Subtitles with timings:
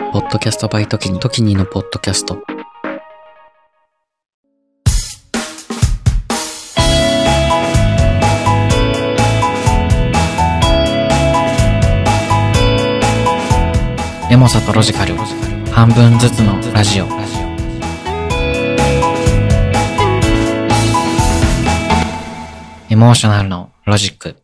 [0.00, 2.42] ポッドキャストバイトキニ、トキニのポッドキャスト。
[14.30, 15.14] エモさとロジカル、
[15.70, 17.06] 半分ずつのラジオ。
[22.88, 24.39] エモーショナルのロジック。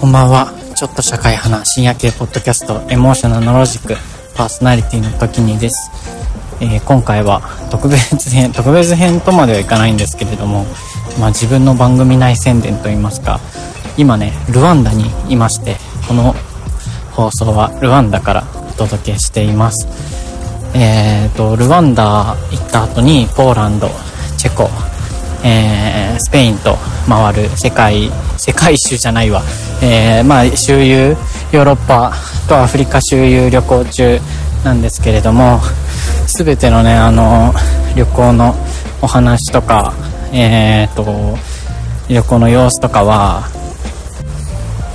[0.00, 0.54] こんばんは。
[0.76, 3.96] ちょっと社会派な深夜系ポッドキャスト、エモーショナルロジック、
[4.36, 5.90] パーソナリティの時にです。
[6.60, 10.66] えー、今回は特別編、 特別編とまではいかないんですけれども、
[11.18, 13.40] まあ自分の番組内宣伝といいますか、
[13.96, 15.76] 今ね、ルワンダにいまして、
[16.06, 16.36] この
[17.10, 19.88] 放送はルワンダからお届けしています。
[20.74, 23.90] えーと、ルワンダ行った後にポーランド、
[24.36, 24.70] チェコ、
[25.42, 29.42] えー、スペインと回る世界、世界一周じゃないわ。
[29.80, 31.16] えー、まあ、周遊、
[31.52, 32.12] ヨーロッパ
[32.48, 34.18] とアフリカ周遊旅行中
[34.64, 35.60] なんですけれども、
[36.26, 37.54] すべてのね、あの、
[37.94, 38.54] 旅行の
[39.00, 39.92] お話とか、
[40.32, 41.38] えー、と、
[42.08, 43.48] 旅行の様子とかは、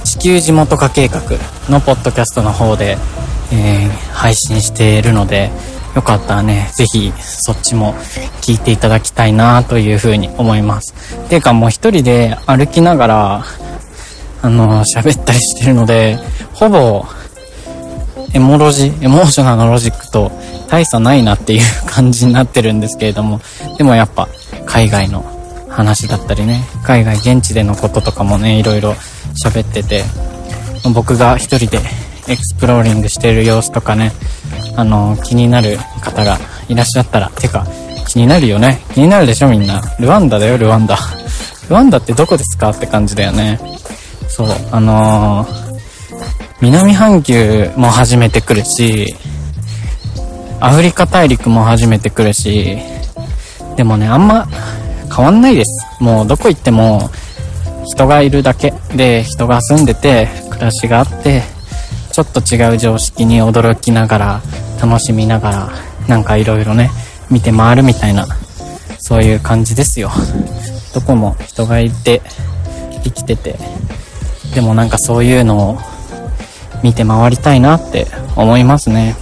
[0.04, 1.22] 地球地元化計画
[1.70, 2.98] のポッドキャストの方で、
[3.52, 5.50] えー、配信しているので、
[5.96, 7.94] よかったらね、ぜひそっちも
[8.42, 10.94] 聞いていただきたいなというふうに思います。
[11.30, 13.46] ていうかもう一人で歩きながら、
[14.44, 16.20] あの、喋ったりしてるので、
[16.54, 17.06] ほぼ、
[18.34, 20.32] エモロジ、エモーショナルのロジックと
[20.70, 23.40] 大差ないなっていう感じになってるんですけれども、
[23.78, 24.28] でもやっぱ
[24.66, 25.24] 海外の
[25.70, 28.96] 話だったりね、海外現地でのこととかもね、いろいろ
[29.44, 30.04] 喋ってて、
[30.94, 31.80] 僕が一人で
[32.28, 34.12] エクスプローリングしてる様子とかね、
[34.76, 37.66] あの、気になる方がいらっしゃったら、てか、
[38.08, 38.82] 気になるよね。
[38.94, 39.82] 気になるでしょみんな。
[40.00, 40.98] ルワンダだよ、ルワンダ。
[41.70, 43.60] ルワンダってどこですかって感じだよね。
[44.36, 45.80] そう、あのー、
[46.60, 49.16] 南半球も初めて来るし、
[50.60, 52.80] アフリカ大陸も初めて来るし、
[53.78, 54.48] でもね、あんま
[55.16, 55.86] 変わんないです。
[56.02, 57.12] もうどこ行っても
[57.86, 58.74] 人がいるだけ。
[58.96, 61.44] で人が住んでて暮らしがあって
[62.12, 64.42] ちょっと違う常識に驚きながら
[64.82, 65.70] 楽しみながら
[66.08, 66.90] なんかいろいろね
[67.30, 68.26] 見て回るみたいな
[68.98, 70.10] そういう感じですよ。
[70.96, 72.24] どこも人がいて
[73.04, 73.60] 生きてて。
[74.56, 75.78] でもなんかそういうのを
[76.84, 79.16] 見て回りたいなって思いますね。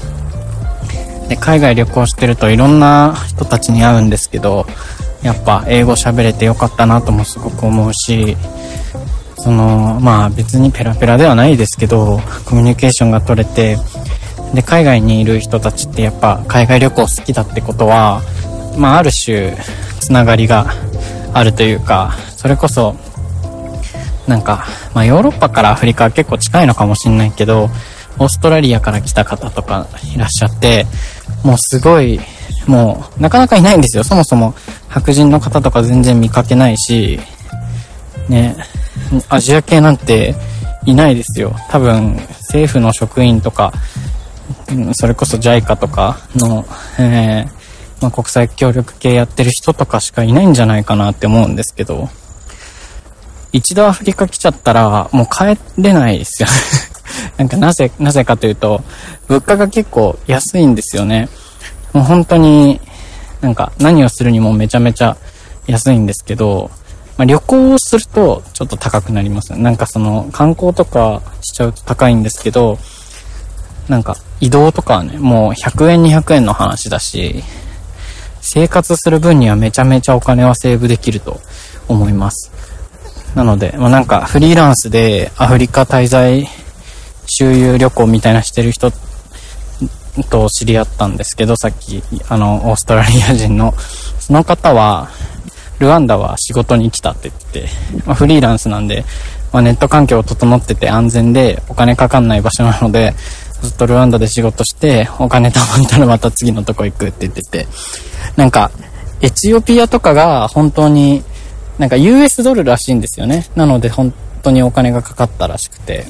[1.29, 4.65] で海外旅行してるといろんな人たちに会うんですけど
[5.23, 8.35] やっぱ英語喋れてよかったなともすごく思うし
[9.41, 13.75] その、まあ別にペラペラではないですけど、コミュニケーションが取れて、
[14.53, 18.21] で、海外にいる人たちってやっぱ海外旅行好きだってことは、
[18.77, 19.57] まあある種、
[19.99, 20.67] つながりが
[21.33, 22.95] あるというか、それこそ、
[24.31, 24.65] なんか、
[24.95, 27.69] まあヨーロッパからアフリカは結構近いのかもしんないけど、
[28.17, 30.85] オーストラリアから来た方とかいらっしゃって、
[31.43, 32.19] もうすごい、
[32.65, 34.03] もう、なかなかいないんですよ。
[34.03, 34.53] そもそも
[34.87, 37.19] 白人の方とか全然見かけないし、
[38.29, 38.55] ね、
[39.27, 40.35] アジア系なんて
[40.85, 41.53] いないですよ。
[41.69, 43.73] 多分、政府の職員とか、
[44.93, 46.65] それこそ JICA とかの、
[46.99, 52.09] えー、まあ、国際協力系やってる人とかしかいないんじゃないかなって思うんですけど、
[53.51, 56.53] 一度アフリカ来ちゃったら、もう帰れないですよね
[57.38, 58.81] なんかなぜ、なぜかというと、
[59.28, 61.29] 物価が結構安いんですよね。
[61.94, 62.79] もう本当に、
[63.41, 65.17] なんか何をするにもめちゃめちゃ
[65.67, 66.69] 安いんですけど、
[67.17, 69.53] まあ、旅行をするとちょっと高くなります。
[69.57, 72.79] なんかその観光とかしちゃうと高いんですけど、
[73.90, 77.44] なんか移動とかはね、もう100円200円の話だし、
[78.41, 81.40] 生活する分にはめちゃめちゃお金はセーブできると
[81.88, 82.51] 思います。
[83.35, 86.47] なので、まあ、なんかフリーランスでアフリカ滞在
[87.25, 88.91] 周遊旅行みたいなしてる人
[90.29, 93.73] と知り合ったんですけど、さっき、あの、オーストラリア人の、
[94.19, 95.09] その方は、
[95.79, 97.69] ルワンダは仕事に来たって言って、
[98.05, 99.05] まあ、フリーランスなんで、
[99.51, 103.13] まあ、ネット環境を整ってて安全でお金かかんない場所なので、
[103.61, 107.67] ずっとルワンダで仕事して、お金貯まったらまた次のとこ行くって言ってて、
[108.35, 108.72] なんか、
[109.22, 111.23] エチオピアとかが本当に、
[111.78, 113.47] なんか US ドルらしいんですよね。
[113.56, 114.14] なので本
[114.44, 116.06] 当にお金がかかったらしくて。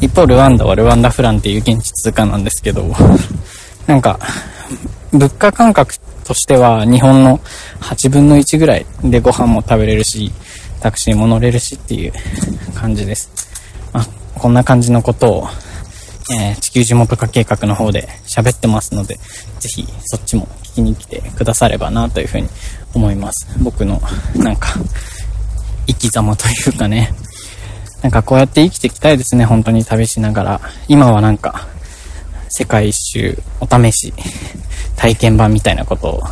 [0.00, 2.94] 一方、ルワンダはルワンダフランっていう現地通貨なんですけど、
[3.86, 4.18] なんか、
[5.12, 5.94] 物価感覚
[6.24, 7.40] としては日本の
[7.80, 10.30] 8分の1ぐらいでご飯も食べれるし、
[10.80, 12.12] タクシーも乗れるしっていう
[12.74, 13.30] 感じです。
[13.92, 15.48] まあ、こんな感じのことを、
[16.30, 19.14] えー、地球地元化計画の方で喋ってますので、
[19.60, 22.48] ぜひそっちも聞きに来てくださればなというふうに
[22.94, 23.48] 思います。
[23.62, 24.00] 僕の、
[24.36, 24.74] なんか、
[25.86, 27.14] 生き様というかね。
[28.02, 30.60] なんかこうやって生きていきたいですね、本当に旅しながら。
[30.86, 31.66] 今はなんか、
[32.48, 34.12] 世界一周、お試し、
[34.96, 36.22] 体験版みたいなことを、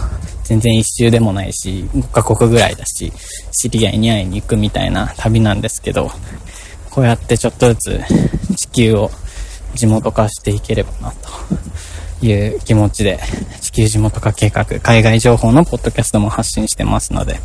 [0.45, 3.13] 全然一周でもないし、5カ国ぐらいだし、
[3.53, 6.11] 知り合いに会いに行くみたいな旅なんですけど、
[6.91, 8.01] こうやってちょっとずつ
[8.57, 9.11] 地球を
[9.77, 11.31] 地元化していければな、と
[12.27, 13.21] いう気持ちで、
[13.61, 17.41] 地球地元化計画、海外情報のポッドキャストも発信してますので、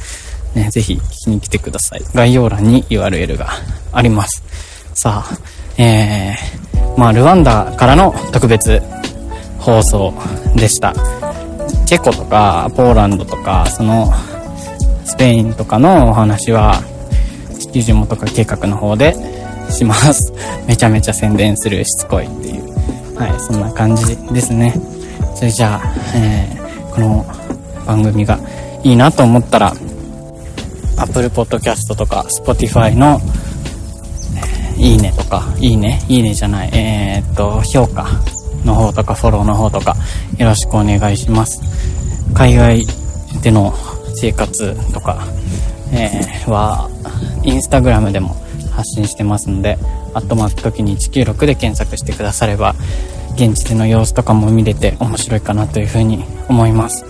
[0.56, 2.04] ね、ぜひ聞きに来てください。
[2.14, 3.50] 概要欄に URL が
[3.92, 4.44] あります。
[4.94, 5.38] さあ、
[5.78, 8.82] えー、まあ、ルワンダからの特別
[9.60, 10.14] 放送
[10.56, 10.94] でした。
[11.86, 14.12] チェコとか、ポーランドとか、その、
[15.06, 16.82] スペインとかのお話は、
[17.60, 19.16] 地球地元化計画の方で
[19.72, 20.34] します。
[20.68, 23.18] めちゃめちゃ宣伝するしつこいっていう。
[23.18, 24.74] はい、そんな感じですね。
[25.36, 27.26] それじゃあ、えー、この
[27.86, 28.40] 番組が
[28.84, 29.74] いいなと思ったら、
[30.98, 33.20] Apple Podcast とか Spotify の、
[34.78, 38.08] いいねとか、いいねいいねじゃない、えー、っと、評価
[38.66, 39.96] の方とかフォローの方とか
[40.38, 41.62] よろしくお願いします。
[42.34, 42.86] 海外
[43.42, 43.74] での
[44.16, 45.28] 生活とか、
[45.92, 46.90] えー、は、
[47.44, 48.36] インスタグラムでも
[48.72, 49.78] 発信してますので、
[50.14, 52.76] アットマーク時に196で検索してくだされば、
[53.36, 57.06] 現地での様子とかも見れて面白いかなというふうに思います。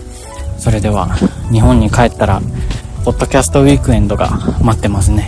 [0.58, 1.16] それでは、
[1.52, 2.42] 日本に帰ったら、
[3.04, 4.30] ポッドキャストウィークエンドが
[4.62, 5.28] 待ってますね。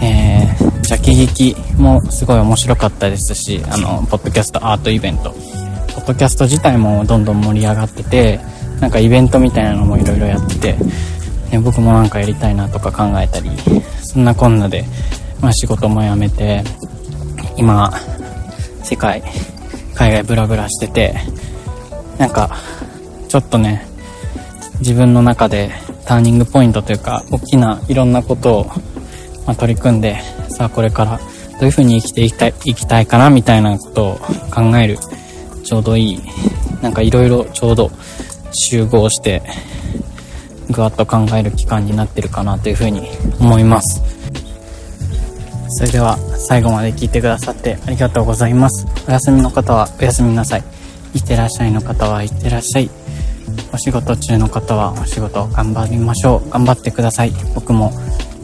[0.00, 5.30] えー、邪気劇もすごい面白かったですし、あの、ポッドキャストアートイベント。
[5.94, 8.40] ポッドキャスト自体もどんどん盛り上がってて、
[8.80, 10.76] なんかイベントみたいなのもいろいろやってて、
[11.50, 13.50] ね、僕もなんかやりたいなとか考えたり、
[14.02, 14.84] そんなこんなで、
[15.40, 16.62] まあ仕事も辞めて、
[17.56, 17.92] 今、
[18.82, 19.22] 世界、
[19.94, 21.14] 海外ブラブラしてて、
[22.18, 22.56] なんか、
[23.28, 23.86] ちょっとね、
[24.80, 25.70] 自分の中で
[26.04, 28.66] ターニングポイントというか、大きないろんなことを、
[29.46, 31.24] まあ、取り組んで、さあこれからど
[31.62, 34.16] ういう風に生きていきたい、生きたいかなみたいなことを
[34.54, 34.98] 考える、
[35.64, 36.22] ちょうどいい、
[36.82, 37.90] なんかいろいろちょうど
[38.52, 39.42] 集合して、
[40.70, 43.08] ぐわっと考える期間になってるかなという風に
[43.40, 44.15] 思います。
[45.68, 46.16] それでは
[46.48, 48.86] 最後まで聞いてくださってありがとうございます。
[49.08, 50.64] お休みの方はお休みなさい。
[51.14, 52.90] いってらっしゃいの方はいってらっしゃい。
[53.72, 56.50] お仕事中の方はお仕事頑張りましょう。
[56.50, 57.32] 頑張ってください。
[57.54, 57.92] 僕も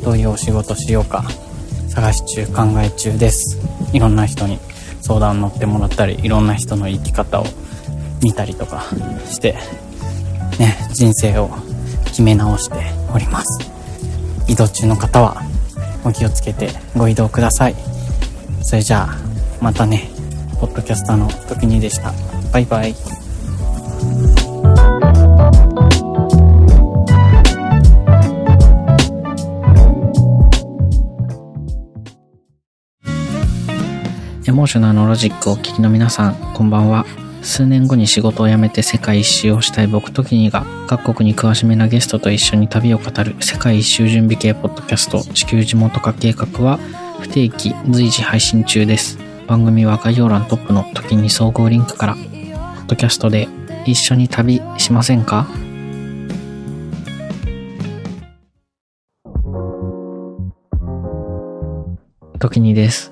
[0.02, 1.24] どういうお仕事しようか
[1.88, 3.58] 探し中、考え中です。
[3.92, 4.58] いろんな人に
[5.00, 7.44] 相談乗ってもらったり、いろんな人の生き方を
[8.22, 8.84] 見たりとか
[9.26, 9.56] して、
[10.58, 11.50] ね、人生を
[12.06, 12.76] 決め直して
[13.14, 13.70] おります。
[14.48, 15.42] 移動中の方は
[16.04, 17.74] お気をつけてご移動ください。
[18.62, 19.16] それじゃあ、
[19.60, 20.10] またね、
[20.60, 22.12] ポッドキャスターの時にでした。
[22.52, 22.94] バイバイ。
[34.44, 37.06] エモーショナルのロジックをお聞きの皆さん、こんばんは。
[37.42, 46.78] 数年後に仕事を辞めて世界一周をしたい僕ときにが各国に詳しめなゲストと一緒に旅を語る世界一周準備系ポッドキャスト地球地元化計画は
[47.20, 49.18] 不定期随時配信中です。
[49.46, 53.48] 番組は概要欄トップの時に総合リンクから、ポッドキャストで
[53.84, 55.46] 一緒に旅しませんか？
[62.38, 63.11] 時にです。